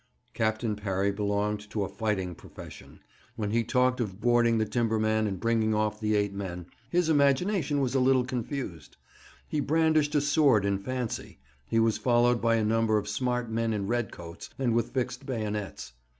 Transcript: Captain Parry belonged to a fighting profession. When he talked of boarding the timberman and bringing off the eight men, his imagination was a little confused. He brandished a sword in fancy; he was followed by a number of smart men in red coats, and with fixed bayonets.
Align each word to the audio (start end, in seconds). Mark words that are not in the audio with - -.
Captain 0.33 0.75
Parry 0.75 1.11
belonged 1.11 1.69
to 1.69 1.83
a 1.83 1.87
fighting 1.87 2.33
profession. 2.33 3.01
When 3.35 3.51
he 3.51 3.63
talked 3.63 3.99
of 3.99 4.19
boarding 4.19 4.57
the 4.57 4.65
timberman 4.65 5.27
and 5.27 5.39
bringing 5.39 5.75
off 5.75 5.99
the 5.99 6.15
eight 6.15 6.33
men, 6.33 6.65
his 6.89 7.07
imagination 7.07 7.81
was 7.81 7.93
a 7.93 7.99
little 7.99 8.25
confused. 8.25 8.97
He 9.47 9.59
brandished 9.59 10.15
a 10.15 10.21
sword 10.21 10.65
in 10.65 10.79
fancy; 10.79 11.37
he 11.67 11.77
was 11.77 11.99
followed 11.99 12.41
by 12.41 12.55
a 12.55 12.65
number 12.65 12.97
of 12.97 13.07
smart 13.07 13.51
men 13.51 13.73
in 13.73 13.85
red 13.85 14.11
coats, 14.11 14.49
and 14.57 14.73
with 14.73 14.89
fixed 14.89 15.27
bayonets. 15.27 15.93